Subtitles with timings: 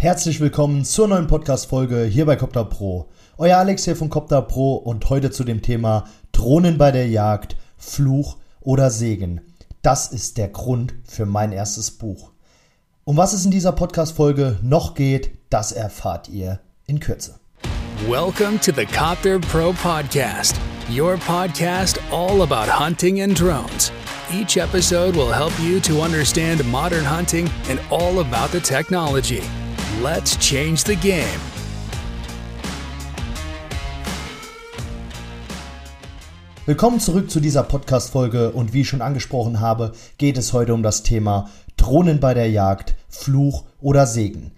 [0.00, 3.10] Herzlich willkommen zur neuen Podcast-Folge hier bei Copter Pro.
[3.36, 7.54] Euer Alex hier von Copter Pro und heute zu dem Thema Drohnen bei der Jagd,
[7.76, 9.42] Fluch oder Segen.
[9.82, 12.30] Das ist der Grund für mein erstes Buch.
[13.04, 17.38] Um was es in dieser Podcast-Folge noch geht, das erfahrt ihr in Kürze.
[18.08, 20.56] Welcome to the Copter Pro Podcast,
[20.88, 23.92] your podcast all about hunting and drones.
[24.32, 29.42] Each episode will help you to understand modern hunting and all about the technology.
[30.02, 31.26] Let's change the game.
[36.64, 40.82] Willkommen zurück zu dieser Podcast-Folge und wie ich schon angesprochen habe, geht es heute um
[40.82, 44.52] das Thema Drohnen bei der Jagd, Fluch oder Segen.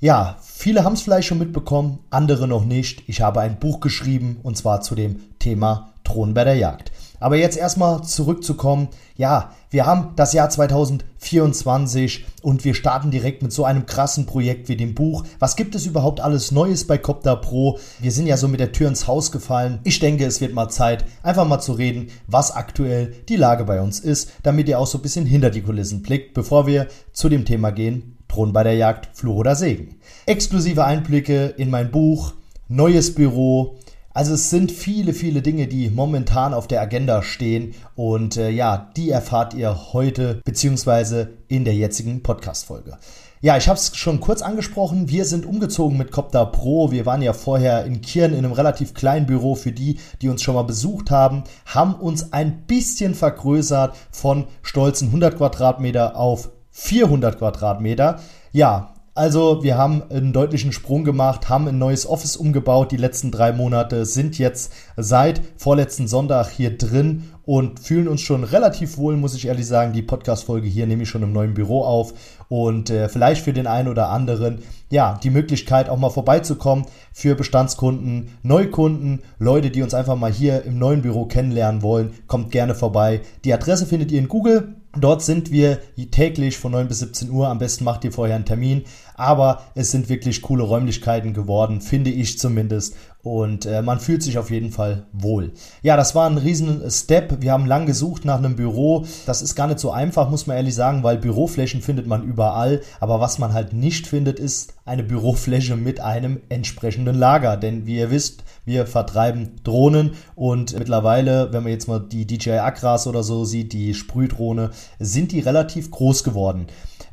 [0.00, 3.06] Ja, viele haben es vielleicht schon mitbekommen, andere noch nicht.
[3.06, 6.90] Ich habe ein Buch geschrieben und zwar zu dem Thema Drohnen bei der Jagd.
[7.20, 8.88] Aber jetzt erstmal zurückzukommen.
[9.16, 14.68] Ja, wir haben das Jahr 2024 und wir starten direkt mit so einem krassen Projekt
[14.68, 15.24] wie dem Buch.
[15.38, 17.78] Was gibt es überhaupt alles Neues bei Copter Pro?
[18.00, 19.80] Wir sind ja so mit der Tür ins Haus gefallen.
[19.84, 23.80] Ich denke, es wird mal Zeit, einfach mal zu reden, was aktuell die Lage bei
[23.80, 27.28] uns ist, damit ihr auch so ein bisschen hinter die Kulissen blickt, bevor wir zu
[27.28, 28.16] dem Thema gehen.
[28.28, 29.96] Drohnen bei der Jagd, Fluch oder Segen.
[30.26, 32.34] Exklusive Einblicke in mein Buch,
[32.68, 33.78] neues Büro,
[34.16, 38.90] also es sind viele, viele Dinge, die momentan auf der Agenda stehen und äh, ja,
[38.96, 42.96] die erfahrt ihr heute beziehungsweise in der jetzigen Podcast-Folge.
[43.42, 45.10] Ja, ich habe es schon kurz angesprochen.
[45.10, 46.90] Wir sind umgezogen mit Copter Pro.
[46.90, 50.40] Wir waren ja vorher in Kirn in einem relativ kleinen Büro für die, die uns
[50.40, 57.36] schon mal besucht haben, haben uns ein bisschen vergrößert von stolzen 100 Quadratmeter auf 400
[57.36, 58.18] Quadratmeter.
[58.50, 63.30] Ja, also wir haben einen deutlichen Sprung gemacht, haben ein neues Office umgebaut die letzten
[63.30, 69.16] drei Monate, sind jetzt seit vorletzten Sonntag hier drin und fühlen uns schon relativ wohl,
[69.16, 69.94] muss ich ehrlich sagen.
[69.94, 72.12] Die Podcast-Folge hier nehme ich schon im neuen Büro auf
[72.48, 74.58] und äh, vielleicht für den einen oder anderen,
[74.90, 80.64] ja, die Möglichkeit auch mal vorbeizukommen für Bestandskunden, Neukunden, Leute, die uns einfach mal hier
[80.64, 83.22] im neuen Büro kennenlernen wollen, kommt gerne vorbei.
[83.44, 85.78] Die Adresse findet ihr in Google Dort sind wir
[86.10, 87.48] täglich von 9 bis 17 Uhr.
[87.48, 88.84] Am besten macht ihr vorher einen Termin.
[89.16, 92.94] Aber es sind wirklich coole Räumlichkeiten geworden, finde ich zumindest.
[93.26, 95.50] Und äh, man fühlt sich auf jeden Fall wohl.
[95.82, 97.42] Ja, das war ein riesen Step.
[97.42, 99.04] Wir haben lang gesucht nach einem Büro.
[99.26, 102.82] Das ist gar nicht so einfach, muss man ehrlich sagen, weil Büroflächen findet man überall.
[103.00, 107.56] Aber was man halt nicht findet, ist eine Bürofläche mit einem entsprechenden Lager.
[107.56, 112.58] Denn wie ihr wisst, wir vertreiben Drohnen und mittlerweile, wenn man jetzt mal die DJI
[112.58, 116.68] Acras oder so sieht, die Sprühdrohne, sind die relativ groß geworden.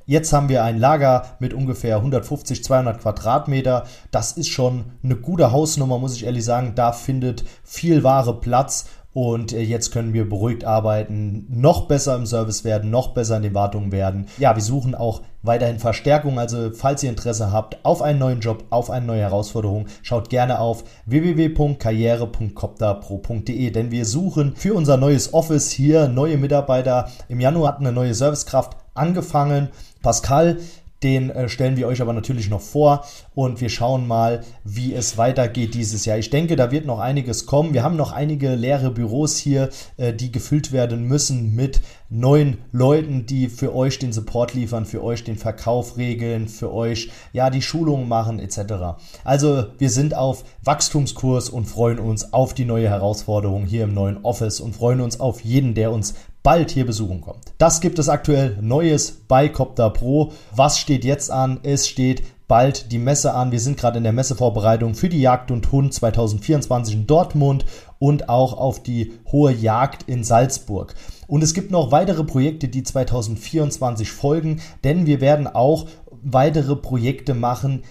[0.05, 3.85] Jetzt haben wir ein Lager mit ungefähr 150, 200 Quadratmeter.
[4.11, 6.73] Das ist schon eine gute Hausnummer, muss ich ehrlich sagen.
[6.75, 12.25] Da findet viel Ware Platz und äh, jetzt können wir beruhigt arbeiten, noch besser im
[12.25, 14.25] Service werden, noch besser in den Wartungen werden.
[14.39, 16.39] Ja, wir suchen auch weiterhin Verstärkung.
[16.39, 20.57] Also falls ihr Interesse habt auf einen neuen Job, auf eine neue Herausforderung, schaut gerne
[20.59, 27.11] auf www.karriere.copterpro.de, denn wir suchen für unser neues Office hier neue Mitarbeiter.
[27.29, 29.69] Im Januar hat eine neue Servicekraft angefangen.
[30.01, 30.57] Pascal
[31.03, 33.05] den äh, stellen wir euch aber natürlich noch vor
[33.35, 36.17] und wir schauen mal, wie es weitergeht dieses Jahr.
[36.17, 37.73] Ich denke, da wird noch einiges kommen.
[37.73, 43.25] Wir haben noch einige leere Büros hier, äh, die gefüllt werden müssen mit neuen Leuten,
[43.25, 47.61] die für euch den Support liefern, für euch den Verkauf regeln, für euch ja die
[47.61, 48.97] Schulungen machen etc.
[49.23, 54.23] Also wir sind auf Wachstumskurs und freuen uns auf die neue Herausforderung hier im neuen
[54.23, 57.53] Office und freuen uns auf jeden, der uns bald hier besuchen kommt.
[57.57, 60.33] Das gibt es aktuell Neues bei Copter Pro.
[60.53, 61.59] Was steht jetzt an?
[61.63, 63.51] Es steht bald die Messe an.
[63.51, 67.65] Wir sind gerade in der Messevorbereitung für die Jagd und Hund 2024 in Dortmund
[67.97, 70.93] und auch auf die hohe Jagd in Salzburg.
[71.27, 77.33] Und es gibt noch weitere Projekte, die 2024 folgen, denn wir werden auch weitere Projekte
[77.33, 77.83] machen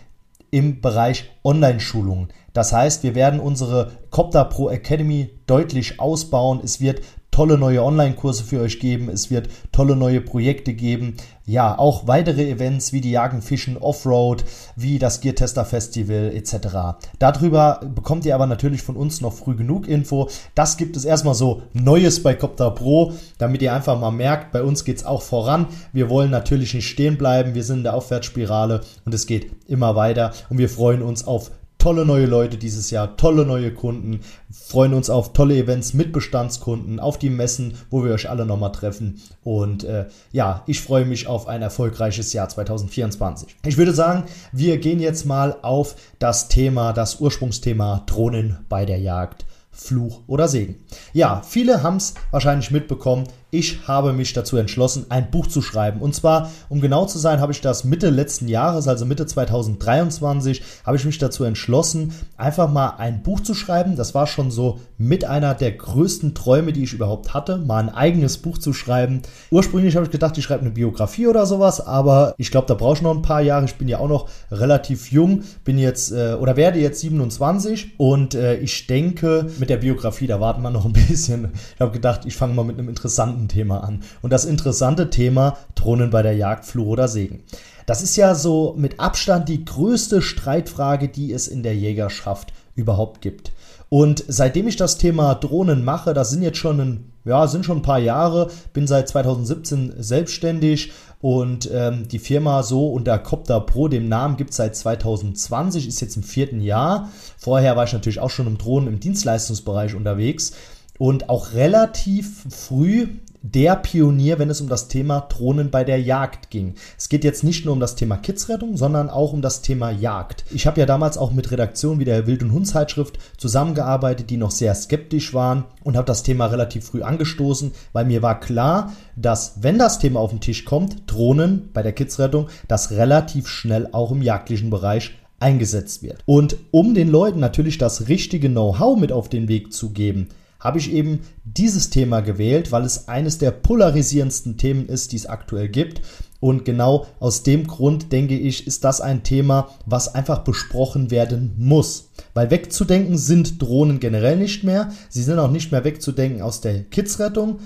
[0.50, 2.28] im Bereich Online-Schulungen.
[2.52, 6.60] Das heißt, wir werden unsere Copter Pro Academy deutlich ausbauen.
[6.62, 7.00] Es wird
[7.32, 9.08] tolle neue Online-Kurse für euch geben.
[9.08, 11.16] Es wird tolle neue Projekte geben.
[11.44, 14.44] Ja, auch weitere Events wie die Jagen, Fischen, Offroad,
[14.76, 17.00] wie das Gear Tester Festival etc.
[17.18, 20.28] Darüber bekommt ihr aber natürlich von uns noch früh genug Info.
[20.54, 24.62] Das gibt es erstmal so Neues bei Copter Pro, damit ihr einfach mal merkt, bei
[24.62, 25.66] uns geht es auch voran.
[25.92, 27.54] Wir wollen natürlich nicht stehen bleiben.
[27.54, 31.50] Wir sind in der Aufwärtsspirale und es geht immer weiter und wir freuen uns auf
[31.82, 34.20] tolle neue Leute dieses Jahr, tolle neue Kunden,
[34.52, 38.70] freuen uns auf tolle Events mit Bestandskunden, auf die Messen, wo wir euch alle nochmal
[38.70, 39.20] treffen.
[39.42, 43.56] Und äh, ja, ich freue mich auf ein erfolgreiches Jahr 2024.
[43.66, 49.00] Ich würde sagen, wir gehen jetzt mal auf das Thema, das Ursprungsthema Drohnen bei der
[49.00, 49.44] Jagd.
[49.74, 50.84] Fluch oder Segen.
[51.14, 53.24] Ja, viele haben es wahrscheinlich mitbekommen.
[53.54, 56.00] Ich habe mich dazu entschlossen, ein Buch zu schreiben.
[56.00, 60.62] Und zwar, um genau zu sein, habe ich das Mitte letzten Jahres, also Mitte 2023,
[60.86, 63.94] habe ich mich dazu entschlossen, einfach mal ein Buch zu schreiben.
[63.94, 67.94] Das war schon so mit einer der größten Träume, die ich überhaupt hatte, mal ein
[67.94, 69.20] eigenes Buch zu schreiben.
[69.50, 72.96] Ursprünglich habe ich gedacht, ich schreibe eine Biografie oder sowas, aber ich glaube, da brauche
[72.96, 73.66] ich noch ein paar Jahre.
[73.66, 78.34] Ich bin ja auch noch relativ jung, bin jetzt äh, oder werde jetzt 27 und
[78.34, 81.50] äh, ich denke, mit der Biografie, da warten wir noch ein bisschen.
[81.74, 84.02] Ich habe gedacht, ich fange mal mit einem interessanten interessanten Thema an.
[84.22, 87.42] Und das interessante Thema Thronen bei der Jagd, Fluch oder Segen.
[87.86, 93.20] Das ist ja so mit Abstand die größte Streitfrage, die es in der Jägerschaft überhaupt
[93.20, 93.52] gibt.
[93.88, 97.78] Und seitdem ich das Thema Drohnen mache, das sind jetzt schon ein, ja, sind schon
[97.78, 103.88] ein paar Jahre, bin seit 2017 selbstständig und ähm, die Firma so unter Copter Pro,
[103.88, 107.10] dem Namen gibt es seit 2020, ist jetzt im vierten Jahr.
[107.36, 110.52] Vorher war ich natürlich auch schon im Drohnen im Dienstleistungsbereich unterwegs
[110.98, 113.08] und auch relativ früh
[113.42, 116.74] der Pionier, wenn es um das Thema Drohnen bei der Jagd ging.
[116.96, 120.44] Es geht jetzt nicht nur um das Thema Kidsrettung, sondern auch um das Thema Jagd.
[120.52, 124.52] Ich habe ja damals auch mit Redaktionen wie der Wild- und Hund-Zeitschrift zusammengearbeitet, die noch
[124.52, 129.54] sehr skeptisch waren und habe das Thema relativ früh angestoßen, weil mir war klar, dass
[129.60, 134.12] wenn das Thema auf den Tisch kommt, Drohnen bei der Kidsrettung, das relativ schnell auch
[134.12, 136.22] im jagdlichen Bereich eingesetzt wird.
[136.24, 140.28] Und um den Leuten natürlich das richtige Know-how mit auf den Weg zu geben,
[140.62, 145.26] habe ich eben dieses Thema gewählt, weil es eines der polarisierendsten Themen ist, die es
[145.26, 146.02] aktuell gibt.
[146.38, 151.54] Und genau aus dem Grund denke ich, ist das ein Thema, was einfach besprochen werden
[151.58, 152.10] muss.
[152.34, 154.92] Weil wegzudenken sind Drohnen generell nicht mehr.
[155.08, 157.58] Sie sind auch nicht mehr wegzudenken aus der Kidsrettung.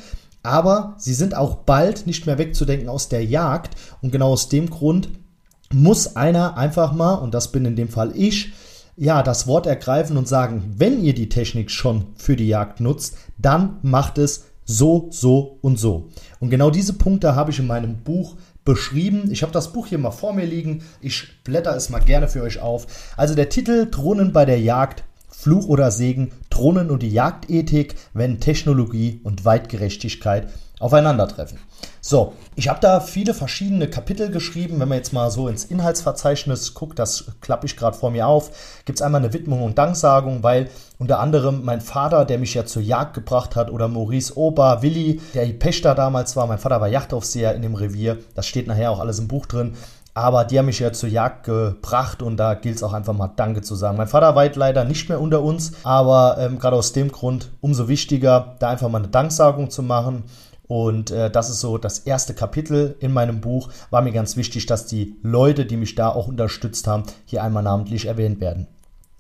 [0.42, 3.76] Aber sie sind auch bald nicht mehr wegzudenken aus der Jagd.
[4.00, 5.08] Und genau aus dem Grund
[5.72, 8.52] muss einer einfach mal, und das bin in dem Fall ich,
[8.96, 13.19] ja, das Wort ergreifen und sagen, wenn ihr die Technik schon für die Jagd nutzt,
[13.38, 16.08] dann macht es so, so und so.
[16.40, 19.31] Und genau diese Punkte habe ich in meinem Buch beschrieben.
[19.31, 20.82] Ich habe das Buch hier mal vor mir liegen.
[21.00, 22.87] Ich blätter es mal gerne für euch auf.
[23.16, 28.40] Also der Titel Drohnen bei der Jagd, Fluch oder Segen, Drohnen und die Jagdethik, wenn
[28.40, 30.49] Technologie und Weitgerechtigkeit
[30.81, 31.58] aufeinandertreffen.
[32.00, 34.79] So, ich habe da viele verschiedene Kapitel geschrieben.
[34.81, 38.50] Wenn man jetzt mal so ins Inhaltsverzeichnis guckt, das klappe ich gerade vor mir auf,
[38.85, 40.69] gibt es einmal eine Widmung und Danksagung, weil
[40.99, 45.21] unter anderem mein Vater, der mich ja zur Jagd gebracht hat, oder Maurice Ober, Willi,
[45.35, 49.00] der Pächter damals war, mein Vater war Jachtaufseher in dem Revier, das steht nachher auch
[49.00, 49.75] alles im Buch drin,
[50.17, 53.31] aber die haben mich ja zur Jagd gebracht und da gilt es auch einfach mal
[53.37, 53.99] Danke zu sagen.
[53.99, 57.87] Mein Vater weilt leider nicht mehr unter uns, aber ähm, gerade aus dem Grund umso
[57.87, 60.25] wichtiger, da einfach mal eine Danksagung zu machen.
[60.68, 63.70] Und äh, das ist so das erste Kapitel in meinem Buch.
[63.90, 67.62] War mir ganz wichtig, dass die Leute, die mich da auch unterstützt haben, hier einmal
[67.62, 68.66] namentlich erwähnt werden.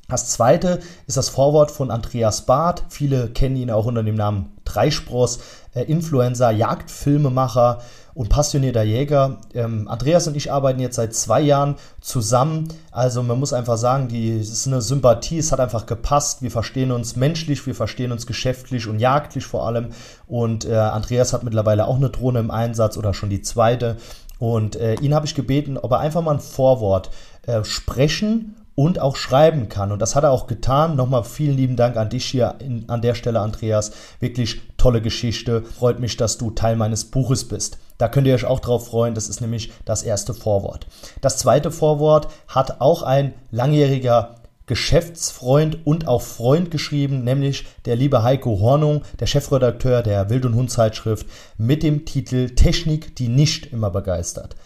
[0.08, 2.84] Das zweite ist das Vorwort von Andreas Barth.
[2.90, 5.40] Viele kennen ihn auch unter dem Namen Dreispross,
[5.74, 7.80] äh, Influencer, Jagdfilmemacher
[8.14, 9.38] und passionierter Jäger.
[9.52, 12.68] Ähm, Andreas und ich arbeiten jetzt seit zwei Jahren zusammen.
[12.92, 16.40] Also man muss einfach sagen, die, es ist eine Sympathie, es hat einfach gepasst.
[16.40, 19.88] Wir verstehen uns menschlich, wir verstehen uns geschäftlich und jagdlich vor allem.
[20.28, 23.96] Und äh, Andreas hat mittlerweile auch eine Drohne im Einsatz oder schon die zweite.
[24.38, 27.10] Und äh, ihn habe ich gebeten, ob er einfach mal ein Vorwort
[27.46, 29.90] äh, sprechen und auch schreiben kann.
[29.90, 30.94] Und das hat er auch getan.
[30.94, 33.90] Nochmal vielen lieben Dank an dich hier in, an der Stelle, Andreas.
[34.20, 35.62] Wirklich tolle Geschichte.
[35.62, 37.78] Freut mich, dass du Teil meines Buches bist.
[37.98, 39.14] Da könnt ihr euch auch drauf freuen.
[39.14, 40.86] Das ist nämlich das erste Vorwort.
[41.22, 44.36] Das zweite Vorwort hat auch ein langjähriger
[44.66, 50.54] Geschäftsfreund und auch Freund geschrieben, nämlich der liebe Heiko Hornung, der Chefredakteur der Wild- und
[50.54, 54.56] Hund-Zeitschrift, mit dem Titel Technik, die nicht immer begeistert.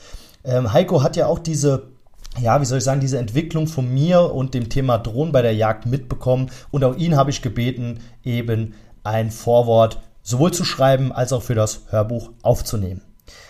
[0.43, 1.83] Ähm, Heiko hat ja auch diese
[2.39, 5.55] ja, wie soll ich sagen, diese Entwicklung von mir und dem Thema Drohnen bei der
[5.55, 6.51] Jagd mitbekommen.
[6.71, 11.55] Und auch ihn habe ich gebeten, eben ein Vorwort sowohl zu schreiben als auch für
[11.55, 13.03] das Hörbuch aufzunehmen.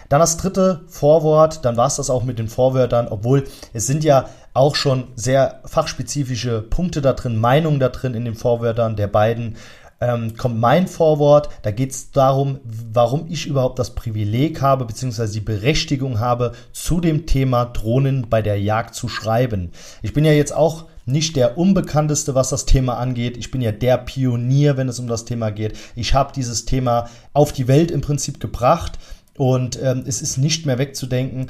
[0.08, 4.02] Dann das dritte Vorwort, dann war es das auch mit den Vorwörtern, obwohl es sind
[4.02, 9.06] ja auch schon sehr fachspezifische Punkte da drin, Meinungen da drin in den Vorwörtern der
[9.06, 9.56] beiden
[10.00, 11.50] ähm, kommt mein Vorwort.
[11.62, 17.00] Da geht es darum, warum ich überhaupt das Privileg habe, beziehungsweise die Berechtigung habe, zu
[17.00, 19.70] dem Thema Drohnen bei der Jagd zu schreiben.
[20.02, 23.36] Ich bin ja jetzt auch nicht der Unbekannteste, was das Thema angeht.
[23.36, 25.76] Ich bin ja der Pionier, wenn es um das Thema geht.
[25.96, 28.98] Ich habe dieses Thema auf die Welt im Prinzip gebracht.
[29.36, 31.46] Und ähm, es ist nicht mehr wegzudenken.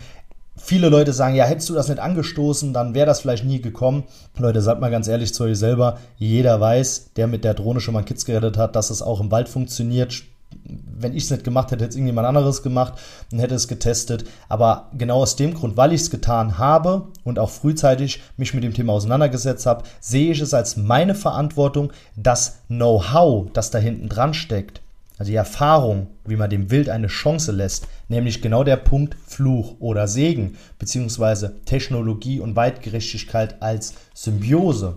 [0.63, 4.05] Viele Leute sagen, ja, hättest du das nicht angestoßen, dann wäre das vielleicht nie gekommen.
[4.37, 7.95] Leute, sagt mal ganz ehrlich zu euch selber, jeder weiß, der mit der Drohne schon
[7.95, 10.23] mal Kids gerettet hat, dass es auch im Wald funktioniert.
[10.65, 12.95] Wenn ich es nicht gemacht hätte, hätte es irgendjemand anderes gemacht
[13.33, 14.25] und hätte es getestet.
[14.49, 18.63] Aber genau aus dem Grund, weil ich es getan habe und auch frühzeitig mich mit
[18.63, 24.09] dem Thema auseinandergesetzt habe, sehe ich es als meine Verantwortung, das Know-how, das da hinten
[24.09, 24.83] dran steckt,
[25.21, 29.77] also die Erfahrung, wie man dem Wild eine Chance lässt, nämlich genau der Punkt Fluch
[29.79, 34.97] oder Segen, beziehungsweise Technologie und Weitgerechtigkeit als Symbiose.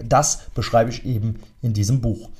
[0.00, 2.30] Das beschreibe ich eben in diesem Buch.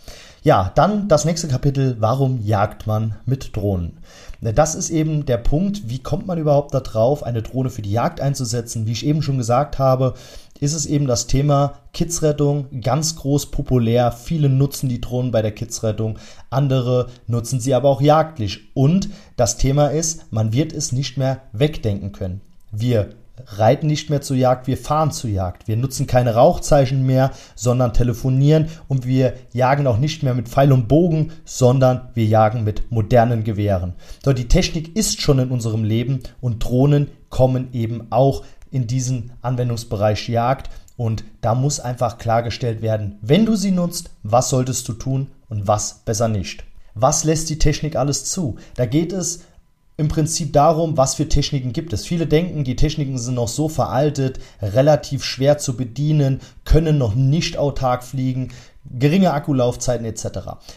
[0.45, 3.99] Ja, dann das nächste Kapitel, warum jagt man mit Drohnen?
[4.41, 8.21] Das ist eben der Punkt, wie kommt man überhaupt darauf, eine Drohne für die Jagd
[8.21, 8.87] einzusetzen?
[8.87, 10.15] Wie ich eben schon gesagt habe,
[10.63, 14.13] ist es eben das Thema Kidsrettung, ganz groß populär.
[14.13, 18.71] Viele nutzen die Drohnen bei der Kidsrettung, andere nutzen sie aber auch jagdlich.
[18.73, 22.43] Und das Thema ist, man wird es nicht mehr wegdenken können.
[22.71, 23.11] Wir
[23.45, 25.67] reiten nicht mehr zur Jagd, wir fahren zur Jagd.
[25.67, 30.71] Wir nutzen keine Rauchzeichen mehr, sondern telefonieren und wir jagen auch nicht mehr mit Pfeil
[30.71, 33.95] und Bogen, sondern wir jagen mit modernen Gewehren.
[34.23, 39.33] Doch die Technik ist schon in unserem Leben und Drohnen kommen eben auch in diesen
[39.43, 40.71] Anwendungsbereich Jagd.
[40.97, 45.69] Und da muss einfach klargestellt werden, wenn du sie nutzt, was solltest du tun und
[45.69, 46.65] was besser nicht.
[46.95, 48.57] Was lässt die Technik alles zu?
[48.77, 49.45] Da geht es
[49.97, 52.07] im Prinzip darum, was für Techniken gibt es.
[52.07, 57.57] Viele denken, die Techniken sind noch so veraltet, relativ schwer zu bedienen, können noch nicht
[57.57, 58.49] autark fliegen
[58.85, 60.27] geringe Akkulaufzeiten etc.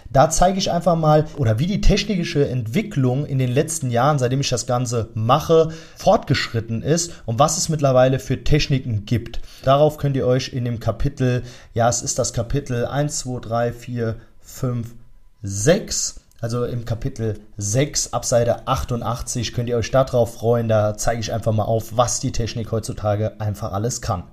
[0.09, 4.41] Da zeige ich einfach mal, oder wie die technische Entwicklung in den letzten Jahren, seitdem
[4.41, 9.41] ich das Ganze mache, fortgeschritten ist und was es mittlerweile für Techniken gibt.
[9.63, 11.43] Darauf könnt ihr euch in dem Kapitel,
[11.73, 14.93] ja, es ist das Kapitel 1, 2, 3, 4, 5,
[15.41, 20.67] 6 also im Kapitel 6 ab Seite 88 könnt ihr euch darauf freuen.
[20.67, 24.23] Da zeige ich einfach mal auf, was die Technik heutzutage einfach alles kann.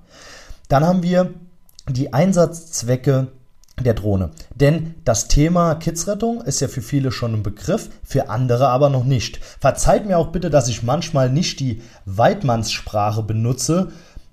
[0.68, 1.32] Dann haben wir
[1.88, 3.28] die Einsatzzwecke
[3.80, 4.30] der Drohne.
[4.54, 9.04] Denn das Thema Kidsrettung ist ja für viele schon ein Begriff, für andere aber noch
[9.04, 9.40] nicht.
[9.60, 13.88] Verzeiht mir auch bitte, dass ich manchmal nicht die Weidmannssprache benutze,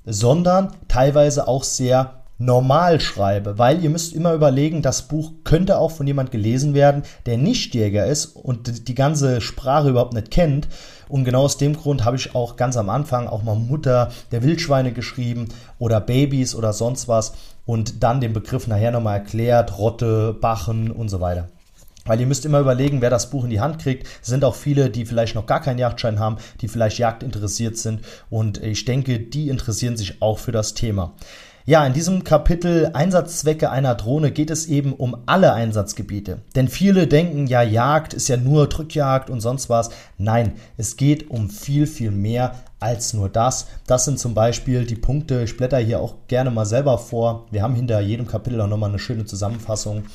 [0.06, 5.92] sondern teilweise auch sehr normal schreibe, weil ihr müsst immer überlegen, das Buch könnte auch
[5.92, 10.70] von jemand gelesen werden, der nicht Jäger ist und die ganze Sprache überhaupt nicht kennt.
[11.10, 14.42] Und genau aus dem Grund habe ich auch ganz am Anfang auch mal Mutter der
[14.42, 17.34] Wildschweine geschrieben oder Babys oder sonst was
[17.70, 21.50] und dann den Begriff nachher nochmal erklärt, Rotte, Bachen und so weiter.
[22.04, 24.08] Weil ihr müsst immer überlegen, wer das Buch in die Hand kriegt.
[24.24, 28.02] Es sind auch viele, die vielleicht noch gar keinen Jagdschein haben, die vielleicht jagdinteressiert sind.
[28.32, 31.14] Und ich denke, die interessieren sich auch für das Thema.
[31.68, 36.40] Ja, in diesem Kapitel Einsatzzwecke einer Drohne geht es eben um alle Einsatzgebiete.
[36.56, 39.92] Denn viele denken, ja, Jagd ist ja nur Drückjagd und sonst was.
[40.18, 43.68] Nein, es geht um viel, viel mehr als nur das.
[43.88, 47.48] Das sind zum Beispiel die Punkte, ich blätter hier auch gerne mal selber vor.
[47.52, 50.06] Wir haben hinter jedem Kapitel auch nochmal eine schöne Zusammenfassung.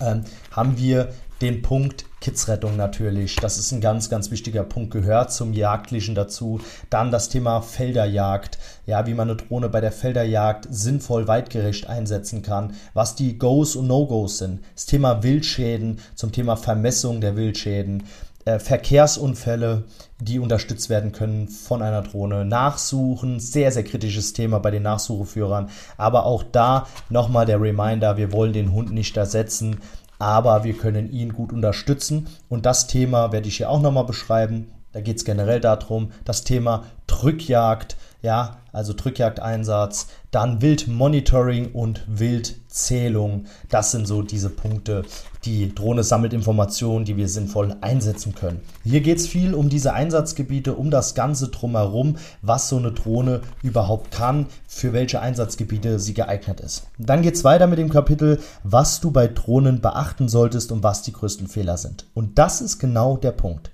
[0.00, 1.08] Ähm, haben wir
[1.42, 3.34] den Punkt Kidsrettung natürlich.
[3.36, 6.60] Das ist ein ganz, ganz wichtiger Punkt, gehört zum Jagdlichen dazu.
[6.88, 8.58] Dann das Thema Felderjagd.
[8.86, 12.74] Ja, wie man eine Drohne bei der Felderjagd sinnvoll weitgerecht einsetzen kann.
[12.94, 14.60] Was die Goes und No-Goes sind.
[14.74, 18.04] Das Thema Wildschäden, zum Thema Vermessung der Wildschäden.
[18.44, 19.84] Äh, Verkehrsunfälle,
[20.20, 22.44] die unterstützt werden können von einer Drohne.
[22.44, 25.70] Nachsuchen, sehr, sehr kritisches Thema bei den Nachsucheführern.
[25.96, 29.80] Aber auch da nochmal der Reminder, wir wollen den Hund nicht ersetzen
[30.22, 32.28] aber wir können ihn gut unterstützen.
[32.48, 34.70] Und das Thema werde ich hier auch nochmal beschreiben.
[34.92, 43.44] Da geht es generell darum, das Thema Drückjagd, ja, also Drückjagdeinsatz, dann Wildmonitoring und Wildzählung.
[43.68, 45.04] Das sind so diese Punkte.
[45.44, 48.62] Die Drohne sammelt Informationen, die wir sinnvoll einsetzen können.
[48.82, 53.42] Hier geht es viel um diese Einsatzgebiete, um das Ganze drumherum, was so eine Drohne
[53.62, 56.86] überhaupt kann, für welche Einsatzgebiete sie geeignet ist.
[56.98, 61.02] Dann geht es weiter mit dem Kapitel, was du bei Drohnen beachten solltest und was
[61.02, 62.06] die größten Fehler sind.
[62.14, 63.70] Und das ist genau der Punkt.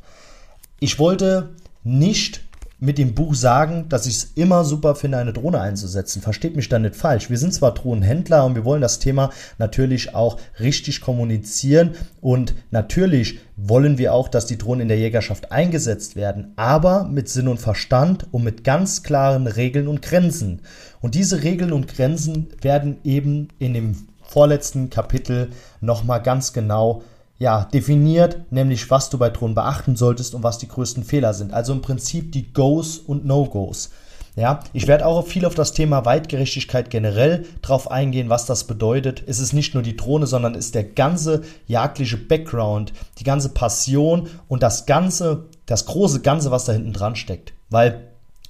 [0.80, 1.50] Ich wollte
[1.84, 2.47] nicht
[2.80, 6.22] mit dem Buch sagen, dass ich es immer super finde, eine Drohne einzusetzen.
[6.22, 7.28] Versteht mich da nicht falsch.
[7.28, 13.40] Wir sind zwar Drohnenhändler und wir wollen das Thema natürlich auch richtig kommunizieren und natürlich
[13.56, 17.58] wollen wir auch, dass die Drohnen in der Jägerschaft eingesetzt werden, aber mit Sinn und
[17.58, 20.60] Verstand und mit ganz klaren Regeln und Grenzen.
[21.00, 27.02] Und diese Regeln und Grenzen werden eben in dem vorletzten Kapitel nochmal ganz genau
[27.38, 31.52] ja, definiert, nämlich was du bei Drohnen beachten solltest und was die größten Fehler sind.
[31.52, 33.90] Also im Prinzip die Goes und No-Gos.
[34.34, 39.24] Ja, ich werde auch viel auf das Thema Weitgerechtigkeit generell drauf eingehen, was das bedeutet.
[39.26, 43.48] Es ist nicht nur die Drohne, sondern es ist der ganze jagdliche Background, die ganze
[43.48, 47.52] Passion und das ganze, das große Ganze, was da hinten dran steckt.
[47.68, 48.04] Weil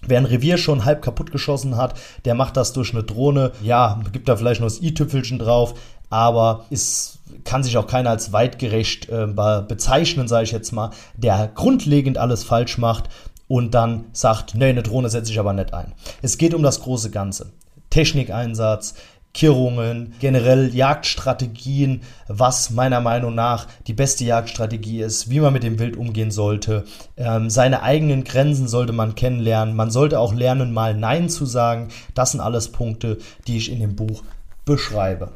[0.06, 3.50] Wer ein Revier schon halb kaputt geschossen hat, der macht das durch eine Drohne.
[3.62, 5.74] Ja, gibt da vielleicht noch das i-Tüpfelchen drauf,
[6.10, 11.50] aber ist kann sich auch keiner als weitgerecht äh, bezeichnen, sage ich jetzt mal, der
[11.54, 13.10] grundlegend alles falsch macht
[13.48, 15.92] und dann sagt, nee, eine Drohne setze ich aber nicht ein.
[16.22, 17.52] Es geht um das große Ganze.
[17.90, 18.94] Technikeinsatz,
[19.34, 25.78] Kirrungen, generell Jagdstrategien, was meiner Meinung nach die beste Jagdstrategie ist, wie man mit dem
[25.78, 26.84] Wild umgehen sollte.
[27.16, 29.76] Ähm, seine eigenen Grenzen sollte man kennenlernen.
[29.76, 31.88] Man sollte auch lernen, mal Nein zu sagen.
[32.14, 34.22] Das sind alles Punkte, die ich in dem Buch
[34.64, 35.30] beschreibe.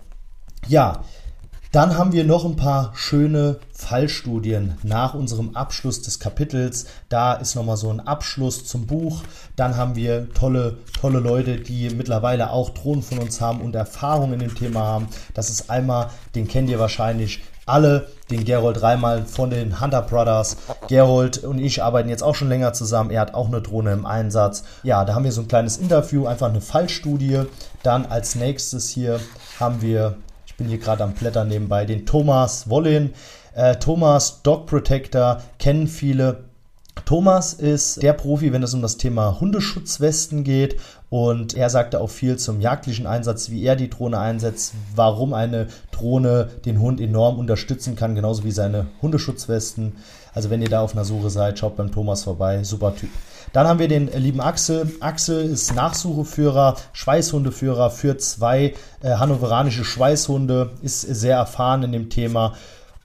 [0.68, 1.02] Ja,
[1.72, 6.84] dann haben wir noch ein paar schöne Fallstudien nach unserem Abschluss des Kapitels.
[7.08, 9.22] Da ist nochmal so ein Abschluss zum Buch.
[9.56, 14.34] Dann haben wir tolle, tolle Leute, die mittlerweile auch Drohnen von uns haben und Erfahrungen
[14.34, 15.08] in dem Thema haben.
[15.32, 20.58] Das ist einmal, den kennt ihr wahrscheinlich alle, den Gerold Reimal von den Hunter Brothers.
[20.88, 23.10] Gerold und ich arbeiten jetzt auch schon länger zusammen.
[23.10, 24.62] Er hat auch eine Drohne im Einsatz.
[24.82, 27.44] Ja, da haben wir so ein kleines Interview, einfach eine Fallstudie.
[27.82, 29.20] Dann als nächstes hier
[29.58, 30.18] haben wir
[30.62, 33.10] bin hier gerade am Blättern nebenbei, den Thomas Wollin.
[33.54, 36.44] Äh, Thomas Dog Protector kennen viele.
[37.04, 40.76] Thomas ist der Profi, wenn es um das Thema Hundeschutzwesten geht.
[41.10, 45.66] Und er sagte auch viel zum jagdlichen Einsatz, wie er die Drohne einsetzt, warum eine
[45.90, 49.96] Drohne den Hund enorm unterstützen kann, genauso wie seine Hundeschutzwesten.
[50.32, 52.62] Also wenn ihr da auf einer Suche seid, schaut beim Thomas vorbei.
[52.62, 53.10] Super Typ.
[53.52, 54.90] Dann haben wir den lieben Axel.
[55.00, 62.54] Axel ist Nachsucheführer, Schweißhundeführer für zwei äh, hannoveranische Schweißhunde, ist sehr erfahren in dem Thema.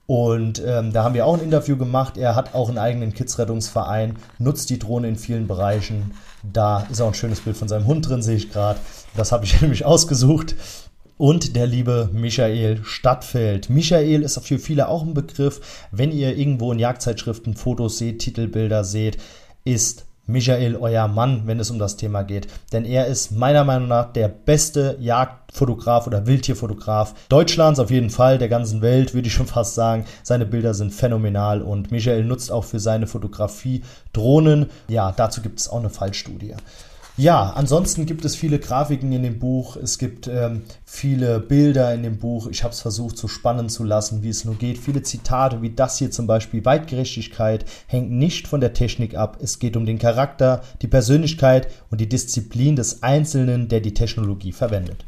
[0.06, 2.16] Und ähm, da haben wir auch ein Interview gemacht.
[2.16, 6.12] Er hat auch einen eigenen Kidsrettungsverein, nutzt die Drohne in vielen Bereichen.
[6.42, 8.80] Da ist auch ein schönes Bild von seinem Hund drin, sehe ich gerade.
[9.16, 10.54] Das habe ich nämlich ausgesucht.
[11.18, 13.68] Und der liebe Michael Stadtfeld.
[13.68, 15.60] Michael ist für viele auch ein Begriff.
[15.90, 19.18] Wenn ihr irgendwo in Jagdzeitschriften Fotos seht, Titelbilder seht,
[19.64, 22.48] ist Michael euer Mann, wenn es um das Thema geht.
[22.72, 28.36] Denn er ist meiner Meinung nach der beste Jagdfotograf oder Wildtierfotograf Deutschlands, auf jeden Fall,
[28.36, 30.04] der ganzen Welt, würde ich schon fast sagen.
[30.22, 33.82] Seine Bilder sind phänomenal und Michael nutzt auch für seine Fotografie
[34.12, 34.66] Drohnen.
[34.88, 36.54] Ja, dazu gibt es auch eine Fallstudie.
[37.18, 39.74] Ja, ansonsten gibt es viele Grafiken in dem Buch.
[39.74, 42.46] Es gibt ähm, viele Bilder in dem Buch.
[42.46, 44.78] Ich habe es versucht, so spannend zu lassen, wie es nur geht.
[44.78, 46.64] Viele Zitate, wie das hier zum Beispiel.
[46.64, 49.38] Weitgerechtigkeit hängt nicht von der Technik ab.
[49.42, 54.52] Es geht um den Charakter, die Persönlichkeit und die Disziplin des Einzelnen, der die Technologie
[54.52, 55.04] verwendet.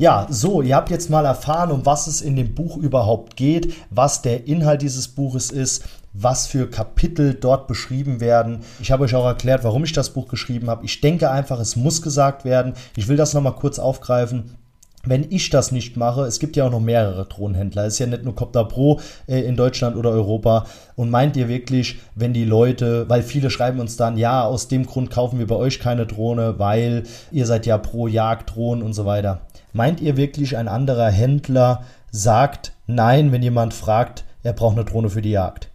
[0.00, 3.74] Ja, so, ihr habt jetzt mal erfahren, um was es in dem Buch überhaupt geht,
[3.90, 8.60] was der Inhalt dieses Buches ist, was für Kapitel dort beschrieben werden.
[8.80, 10.84] Ich habe euch auch erklärt, warum ich das Buch geschrieben habe.
[10.84, 12.74] Ich denke einfach, es muss gesagt werden.
[12.96, 14.56] Ich will das nochmal kurz aufgreifen
[15.04, 18.06] wenn ich das nicht mache, es gibt ja auch noch mehrere Drohnenhändler, es ist ja
[18.06, 20.66] nicht nur Copter Pro äh, in Deutschland oder Europa.
[20.94, 24.84] Und meint ihr wirklich, wenn die Leute, weil viele schreiben uns dann, ja, aus dem
[24.84, 29.06] Grund kaufen wir bei euch keine Drohne, weil ihr seid ja pro Jagddrohnen und so
[29.06, 29.40] weiter.
[29.72, 35.08] Meint ihr wirklich, ein anderer Händler sagt nein, wenn jemand fragt, er braucht eine Drohne
[35.08, 35.69] für die Jagd?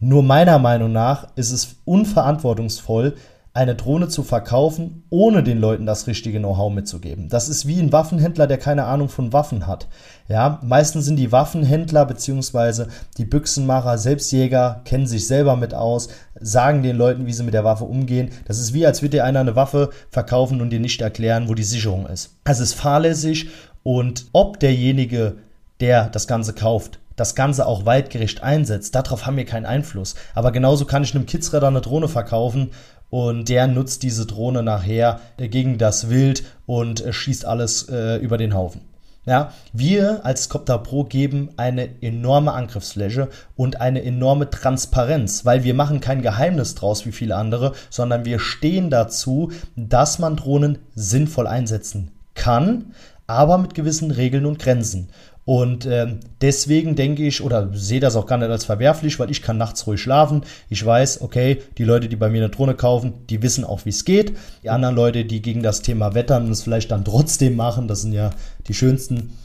[0.00, 3.14] Nur meiner Meinung nach ist es unverantwortungsvoll,
[3.56, 7.28] eine Drohne zu verkaufen, ohne den Leuten das richtige Know-how mitzugeben.
[7.28, 9.86] Das ist wie ein Waffenhändler, der keine Ahnung von Waffen hat.
[10.26, 12.86] Ja, meistens sind die Waffenhändler bzw.
[13.16, 16.08] die Büchsenmacher, Selbstjäger, kennen sich selber mit aus,
[16.40, 18.30] sagen den Leuten, wie sie mit der Waffe umgehen.
[18.46, 21.54] Das ist wie, als würde dir einer eine Waffe verkaufen und dir nicht erklären, wo
[21.54, 22.34] die Sicherung ist.
[22.42, 23.50] Es ist fahrlässig
[23.84, 25.36] und ob derjenige,
[25.78, 30.14] der das Ganze kauft, das Ganze auch waldgerecht einsetzt, darauf haben wir keinen Einfluss.
[30.34, 32.70] Aber genauso kann ich einem Kidsredder eine Drohne verkaufen
[33.10, 38.54] und der nutzt diese Drohne nachher gegen das Wild und schießt alles äh, über den
[38.54, 38.80] Haufen.
[39.26, 45.72] Ja, wir als Copter Pro geben eine enorme Angriffsfläche und eine enorme Transparenz, weil wir
[45.72, 51.46] machen kein Geheimnis draus wie viele andere, sondern wir stehen dazu, dass man Drohnen sinnvoll
[51.46, 52.92] einsetzen kann,
[53.26, 55.08] aber mit gewissen Regeln und Grenzen.
[55.44, 59.42] Und ähm, deswegen denke ich oder sehe das auch gar nicht als verwerflich, weil ich
[59.42, 60.42] kann nachts ruhig schlafen.
[60.70, 63.90] Ich weiß, okay, die Leute, die bei mir eine Drohne kaufen, die wissen auch, wie
[63.90, 64.36] es geht.
[64.62, 68.02] Die anderen Leute, die gegen das Thema wettern und es vielleicht dann trotzdem machen, das
[68.02, 68.30] sind ja
[68.68, 69.36] die schönsten.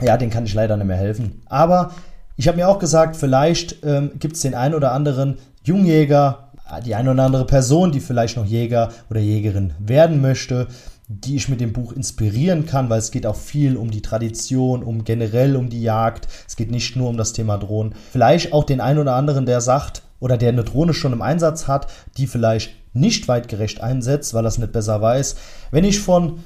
[0.00, 1.42] Ja, denen kann ich leider nicht mehr helfen.
[1.46, 1.92] Aber
[2.36, 6.50] ich habe mir auch gesagt, vielleicht ähm, gibt es den einen oder anderen Jungjäger,
[6.84, 10.66] die eine oder andere Person, die vielleicht noch Jäger oder Jägerin werden möchte
[11.08, 14.82] die ich mit dem Buch inspirieren kann, weil es geht auch viel um die Tradition,
[14.82, 16.26] um generell um die Jagd.
[16.48, 17.94] Es geht nicht nur um das Thema Drohnen.
[18.10, 21.68] Vielleicht auch den einen oder anderen, der sagt oder der eine Drohne schon im Einsatz
[21.68, 25.36] hat, die vielleicht nicht weitgerecht einsetzt, weil er es nicht besser weiß.
[25.70, 26.40] Wenn ich von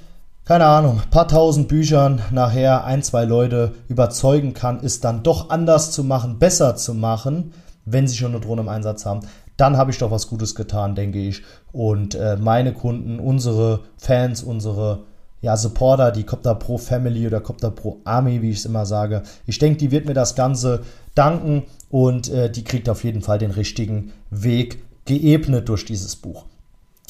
[0.45, 5.93] keine Ahnung, paar tausend Büchern nachher ein, zwei Leute überzeugen kann, es dann doch anders
[5.93, 7.53] zu machen, besser zu machen,
[7.85, 9.21] wenn sie schon eine Drohne im Einsatz haben,
[9.61, 11.43] dann habe ich doch was Gutes getan, denke ich.
[11.73, 15.05] Und äh, meine Kunden, unsere Fans, unsere
[15.43, 19.23] ja, Supporter, die Copter Pro Family oder Copter Pro Army, wie ich es immer sage,
[19.47, 20.83] ich denke, die wird mir das Ganze
[21.15, 26.45] danken und äh, die kriegt auf jeden Fall den richtigen Weg geebnet durch dieses Buch.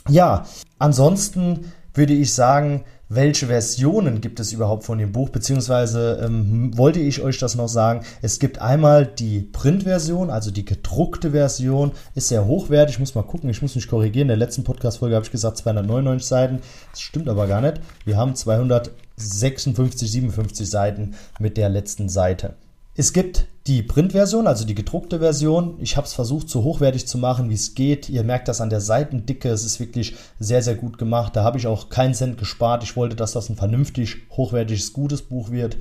[0.09, 0.47] Ja,
[0.79, 6.99] ansonsten würde ich sagen, welche Versionen gibt es überhaupt von dem Buch, beziehungsweise ähm, wollte
[6.99, 8.07] ich euch das noch sagen.
[8.23, 12.95] Es gibt einmal die Printversion, also die gedruckte Version, ist sehr hochwertig.
[12.95, 14.31] Ich muss mal gucken, ich muss mich korrigieren.
[14.31, 16.61] In der letzten Podcast-Folge habe ich gesagt 299 Seiten.
[16.91, 17.83] Das stimmt aber gar nicht.
[18.07, 22.55] Wir haben 256, 57 Seiten mit der letzten Seite.
[22.97, 25.77] Es gibt die Printversion, also die gedruckte Version.
[25.79, 28.09] Ich habe es versucht, so hochwertig zu machen, wie es geht.
[28.09, 29.49] Ihr merkt das an der Seitendicke.
[29.49, 31.37] Es ist wirklich sehr, sehr gut gemacht.
[31.37, 32.83] Da habe ich auch keinen Cent gespart.
[32.83, 35.77] Ich wollte, dass das ein vernünftig, hochwertiges, gutes Buch wird.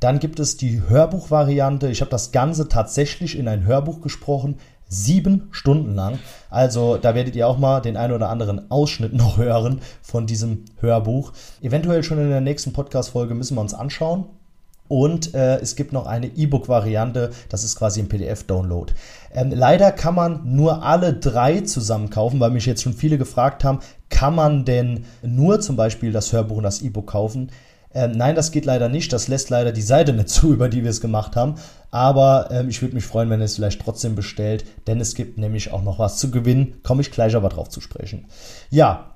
[0.00, 1.88] Dann gibt es die Hörbuchvariante.
[1.88, 4.56] Ich habe das Ganze tatsächlich in ein Hörbuch gesprochen.
[4.88, 6.18] Sieben Stunden lang.
[6.50, 10.64] Also da werdet ihr auch mal den einen oder anderen Ausschnitt noch hören von diesem
[10.80, 11.32] Hörbuch.
[11.60, 14.26] Eventuell schon in der nächsten Podcast-Folge müssen wir uns anschauen.
[14.88, 18.92] Und äh, es gibt noch eine E-Book-Variante, das ist quasi ein PDF-Download.
[19.34, 23.64] Ähm, leider kann man nur alle drei zusammen kaufen, weil mich jetzt schon viele gefragt
[23.64, 27.50] haben, kann man denn nur zum Beispiel das Hörbuch und das E-Book kaufen?
[27.94, 29.12] Ähm, nein, das geht leider nicht.
[29.12, 31.56] Das lässt leider die Seite nicht zu, über die wir es gemacht haben.
[31.90, 35.38] Aber ähm, ich würde mich freuen, wenn ihr es vielleicht trotzdem bestellt, denn es gibt
[35.38, 36.80] nämlich auch noch was zu gewinnen.
[36.82, 38.26] Komme ich gleich aber drauf zu sprechen.
[38.70, 39.14] Ja,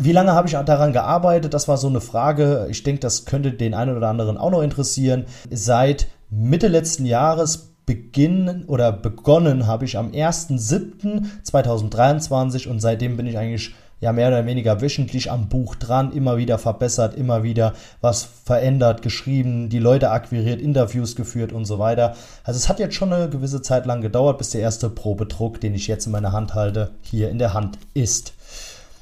[0.00, 1.54] wie lange habe ich daran gearbeitet?
[1.54, 2.66] Das war so eine Frage.
[2.70, 5.26] Ich denke, das könnte den einen oder anderen auch noch interessieren.
[5.50, 13.36] Seit Mitte letzten Jahres beginnen oder begonnen habe ich am 1.7.2023 und seitdem bin ich
[13.36, 18.24] eigentlich ja mehr oder weniger wöchentlich am Buch dran, immer wieder verbessert, immer wieder was
[18.24, 22.16] verändert, geschrieben, die Leute akquiriert, Interviews geführt und so weiter.
[22.42, 25.74] Also es hat jetzt schon eine gewisse Zeit lang gedauert, bis der erste Probedruck, den
[25.74, 28.34] ich jetzt in meiner Hand halte, hier in der Hand ist.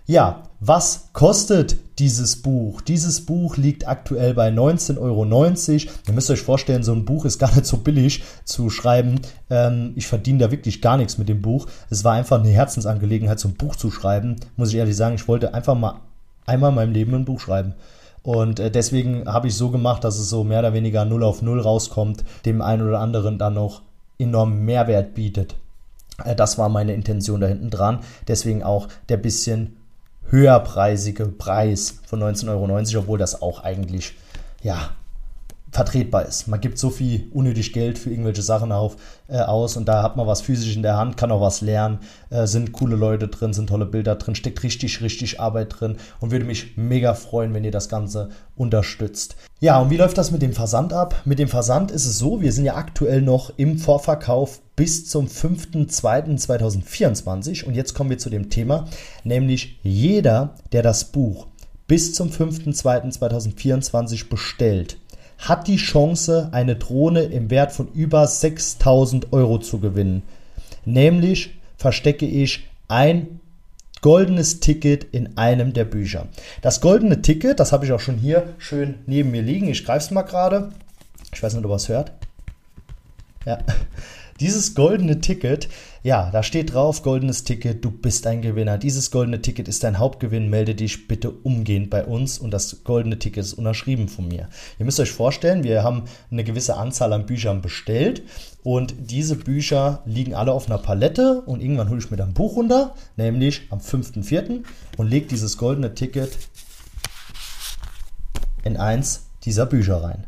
[0.06, 2.82] Ja, was kostet dieses Buch?
[2.82, 5.24] Dieses Buch liegt aktuell bei 19,90 Euro.
[5.26, 9.22] Ihr müsst euch vorstellen, so ein Buch ist gar nicht so billig zu schreiben.
[9.50, 11.68] Ähm, ich verdiene da wirklich gar nichts mit dem Buch.
[11.90, 14.36] Es war einfach eine Herzensangelegenheit, so ein Buch zu schreiben.
[14.58, 16.02] Muss ich ehrlich sagen, ich wollte einfach mal
[16.46, 17.74] einmal in meinem Leben ein Buch schreiben.
[18.24, 21.42] Und äh, deswegen habe ich so gemacht, dass es so mehr oder weniger 0 auf
[21.42, 23.82] 0 rauskommt, dem einen oder anderen dann noch
[24.18, 25.56] enormen Mehrwert bietet.
[26.24, 28.00] Äh, das war meine Intention da hinten dran.
[28.28, 29.78] Deswegen auch der bisschen
[30.34, 34.16] höherpreisige Preis von 19,90 Euro, obwohl das auch eigentlich,
[34.64, 34.90] ja,
[35.70, 36.48] vertretbar ist.
[36.48, 38.96] Man gibt so viel unnötig Geld für irgendwelche Sachen auf,
[39.28, 42.00] äh, aus und da hat man was physisch in der Hand, kann auch was lernen,
[42.30, 46.32] äh, sind coole Leute drin, sind tolle Bilder drin, steckt richtig, richtig Arbeit drin und
[46.32, 49.36] würde mich mega freuen, wenn ihr das Ganze unterstützt.
[49.60, 51.16] Ja, und wie läuft das mit dem Versand ab?
[51.26, 55.28] Mit dem Versand ist es so, wir sind ja aktuell noch im Vorverkauf bis zum
[55.28, 58.88] 5.2.2024 und jetzt kommen wir zu dem Thema,
[59.24, 61.48] nämlich jeder, der das Buch
[61.88, 64.98] bis zum 5.2.2024 bestellt,
[65.38, 70.24] hat die Chance, eine Drohne im Wert von über 6000 Euro zu gewinnen.
[70.86, 73.40] Nämlich verstecke ich ein
[74.02, 76.28] goldenes Ticket in einem der Bücher.
[76.62, 79.68] Das goldene Ticket, das habe ich auch schon hier schön neben mir liegen.
[79.68, 80.72] Ich greife es mal gerade.
[81.34, 82.12] Ich weiß nicht, ob ihr es hört.
[83.46, 83.60] Ja.
[84.40, 85.70] Dieses goldene Ticket,
[86.02, 88.78] ja, da steht drauf, goldenes Ticket, du bist ein Gewinner.
[88.78, 93.20] Dieses goldene Ticket ist dein Hauptgewinn, melde dich bitte umgehend bei uns und das goldene
[93.20, 94.50] Ticket ist unterschrieben von mir.
[94.80, 98.24] Ihr müsst euch vorstellen, wir haben eine gewisse Anzahl an Büchern bestellt
[98.64, 102.34] und diese Bücher liegen alle auf einer Palette und irgendwann hole ich mir dann ein
[102.34, 104.64] Buch runter, nämlich am 5.4.
[104.98, 106.38] und lege dieses goldene Ticket
[108.64, 110.26] in eins dieser Bücher rein.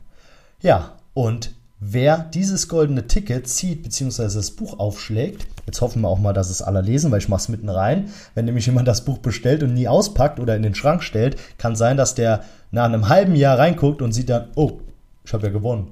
[0.62, 1.54] Ja, und
[1.88, 4.24] Wer dieses goldene Ticket zieht bzw.
[4.24, 7.42] das Buch aufschlägt, jetzt hoffen wir auch mal, dass es alle lesen, weil ich mache
[7.42, 8.10] es mitten rein.
[8.34, 11.76] Wenn nämlich jemand das Buch bestellt und nie auspackt oder in den Schrank stellt, kann
[11.76, 14.80] sein, dass der nach einem halben Jahr reinguckt und sieht dann, oh,
[15.24, 15.92] ich habe ja gewonnen.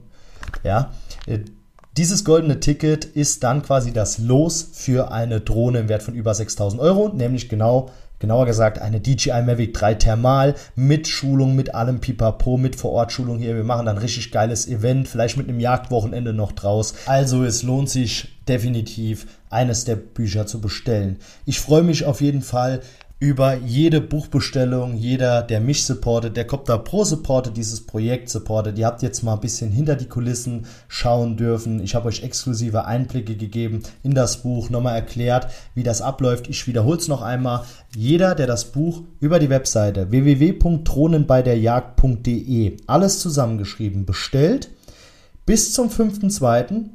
[0.63, 0.91] Ja,
[1.27, 1.39] äh,
[1.95, 6.33] dieses goldene Ticket ist dann quasi das Los für eine Drohne im Wert von über
[6.33, 7.91] 6000 Euro, nämlich genau
[8.23, 13.53] genauer gesagt eine DJI Mavic 3 Thermal mit Schulung, mit allem Pipapo, mit Vorortschulung hier.
[13.53, 16.93] Wir machen dann richtig geiles Event, vielleicht mit einem Jagdwochenende noch draus.
[17.05, 21.17] Also es lohnt sich definitiv, eines der Bücher zu bestellen.
[21.45, 22.79] Ich freue mich auf jeden Fall
[23.23, 28.77] über jede Buchbestellung, jeder, der mich supportet, der Copter Pro supportet, dieses Projekt supportet.
[28.77, 31.81] Ihr habt jetzt mal ein bisschen hinter die Kulissen schauen dürfen.
[31.81, 36.49] Ich habe euch exklusive Einblicke gegeben in das Buch, nochmal erklärt, wie das abläuft.
[36.49, 37.63] Ich wiederhole es noch einmal.
[37.95, 44.69] Jeder, der das Buch über die Webseite www.thronenbeiderjagd.de alles zusammengeschrieben bestellt,
[45.45, 46.89] bis zum 5.2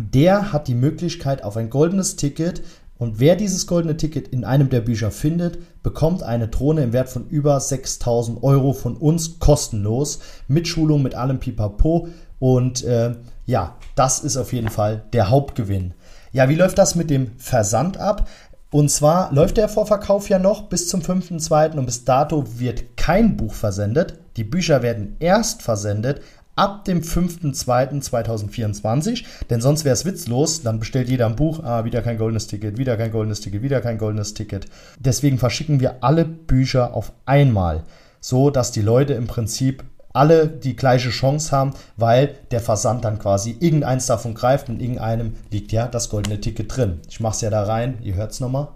[0.00, 2.62] der hat die Möglichkeit auf ein goldenes Ticket
[3.04, 7.10] und wer dieses goldene Ticket in einem der Bücher findet, bekommt eine Drohne im Wert
[7.10, 12.08] von über 6000 Euro von uns kostenlos mit Schulung, mit allem Pipapo.
[12.38, 13.14] Und äh,
[13.44, 15.92] ja, das ist auf jeden Fall der Hauptgewinn.
[16.32, 18.26] Ja, wie läuft das mit dem Versand ab?
[18.70, 21.76] Und zwar läuft der Vorverkauf ja noch bis zum 5.2.
[21.76, 24.18] und bis dato wird kein Buch versendet.
[24.38, 26.22] Die Bücher werden erst versendet
[26.56, 32.02] ab dem 5.2.2024, denn sonst wäre es witzlos, dann bestellt jeder ein Buch, ah, wieder
[32.02, 34.66] kein goldenes Ticket, wieder kein goldenes Ticket, wieder kein goldenes Ticket.
[34.98, 37.82] Deswegen verschicken wir alle Bücher auf einmal,
[38.20, 43.18] so dass die Leute im Prinzip alle die gleiche Chance haben, weil der Versand dann
[43.18, 47.00] quasi irgendeins davon greift und irgendeinem liegt ja das goldene Ticket drin.
[47.08, 48.68] Ich mache es ja da rein, ihr hört es nochmal.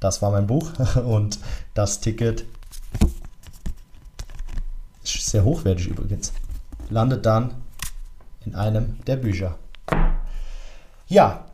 [0.00, 0.72] Das war mein Buch
[1.06, 1.38] und
[1.74, 2.44] das Ticket
[5.04, 6.32] sehr hochwertig übrigens.
[6.90, 7.54] Landet dann
[8.44, 9.56] in einem der Bücher.
[11.08, 11.44] Ja,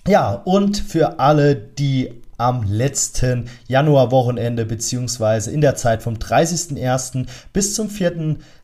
[0.08, 7.26] Ja, und für alle, die am letzten Januarwochenende beziehungsweise in der Zeit vom 30.01.
[7.52, 7.90] bis zum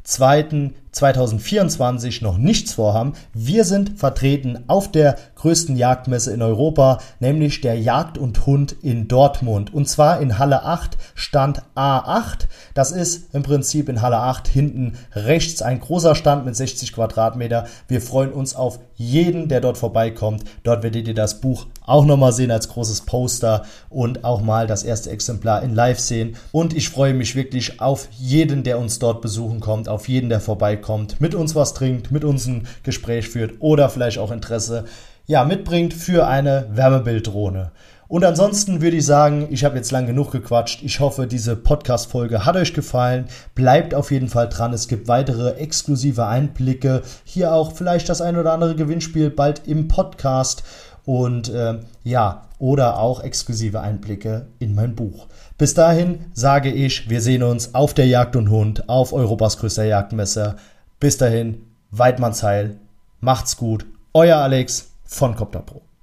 [0.05, 3.13] 4.2.2024 noch nichts vorhaben.
[3.33, 9.07] Wir sind vertreten auf der größten Jagdmesse in Europa, nämlich der Jagd und Hund in
[9.07, 9.73] Dortmund.
[9.73, 12.47] Und zwar in Halle 8, Stand A8.
[12.73, 17.67] Das ist im Prinzip in Halle 8 hinten rechts ein großer Stand mit 60 Quadratmeter.
[17.87, 20.43] Wir freuen uns auf jeden, der dort vorbeikommt.
[20.63, 24.83] Dort werdet ihr das Buch auch nochmal sehen als großes Poster und auch mal das
[24.83, 26.37] erste Exemplar in Live sehen.
[26.51, 30.41] Und ich freue mich wirklich auf jeden, der uns dort besuchen kommt, auf jeden, der
[30.41, 34.85] vorbeikommt, mit uns was trinkt, mit uns ein Gespräch führt oder vielleicht auch Interesse
[35.25, 37.71] ja, mitbringt für eine Wärmebilddrohne.
[38.07, 40.83] Und ansonsten würde ich sagen, ich habe jetzt lang genug gequatscht.
[40.83, 43.25] Ich hoffe, diese Podcast-Folge hat euch gefallen.
[43.55, 44.73] Bleibt auf jeden Fall dran.
[44.73, 47.01] Es gibt weitere exklusive Einblicke.
[47.23, 50.63] Hier auch vielleicht das ein oder andere Gewinnspiel bald im Podcast.
[51.05, 55.27] Und äh, ja, oder auch exklusive Einblicke in mein Buch.
[55.57, 59.85] Bis dahin sage ich, wir sehen uns auf der Jagd und Hund auf Europas größter
[59.85, 60.55] Jagdmesse.
[60.99, 62.77] Bis dahin, Weidmannsheil,
[63.19, 63.85] macht's gut.
[64.13, 65.83] Euer Alex von Copter Pro.